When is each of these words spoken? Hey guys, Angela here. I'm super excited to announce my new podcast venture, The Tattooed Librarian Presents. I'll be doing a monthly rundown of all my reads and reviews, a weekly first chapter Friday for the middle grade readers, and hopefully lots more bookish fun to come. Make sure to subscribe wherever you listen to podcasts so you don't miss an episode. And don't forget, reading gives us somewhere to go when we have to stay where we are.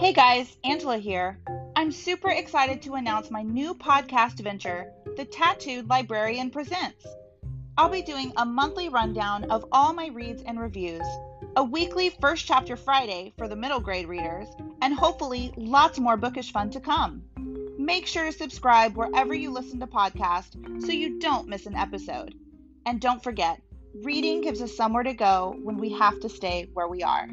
Hey 0.00 0.14
guys, 0.14 0.56
Angela 0.64 0.96
here. 0.96 1.38
I'm 1.76 1.92
super 1.92 2.30
excited 2.30 2.80
to 2.82 2.94
announce 2.94 3.30
my 3.30 3.42
new 3.42 3.74
podcast 3.74 4.40
venture, 4.40 4.90
The 5.18 5.26
Tattooed 5.26 5.90
Librarian 5.90 6.48
Presents. 6.48 7.06
I'll 7.76 7.90
be 7.90 8.00
doing 8.00 8.32
a 8.38 8.46
monthly 8.46 8.88
rundown 8.88 9.50
of 9.50 9.66
all 9.70 9.92
my 9.92 10.06
reads 10.06 10.42
and 10.44 10.58
reviews, 10.58 11.06
a 11.54 11.62
weekly 11.62 12.08
first 12.18 12.46
chapter 12.46 12.78
Friday 12.78 13.34
for 13.36 13.46
the 13.46 13.56
middle 13.56 13.78
grade 13.78 14.08
readers, 14.08 14.48
and 14.80 14.94
hopefully 14.94 15.52
lots 15.58 15.98
more 15.98 16.16
bookish 16.16 16.50
fun 16.50 16.70
to 16.70 16.80
come. 16.80 17.22
Make 17.78 18.06
sure 18.06 18.24
to 18.24 18.32
subscribe 18.32 18.96
wherever 18.96 19.34
you 19.34 19.50
listen 19.50 19.80
to 19.80 19.86
podcasts 19.86 20.82
so 20.82 20.92
you 20.92 21.18
don't 21.18 21.46
miss 21.46 21.66
an 21.66 21.76
episode. 21.76 22.34
And 22.86 23.02
don't 23.02 23.22
forget, 23.22 23.60
reading 23.96 24.40
gives 24.40 24.62
us 24.62 24.74
somewhere 24.74 25.02
to 25.02 25.12
go 25.12 25.58
when 25.62 25.76
we 25.76 25.90
have 25.90 26.18
to 26.20 26.30
stay 26.30 26.70
where 26.72 26.88
we 26.88 27.02
are. 27.02 27.28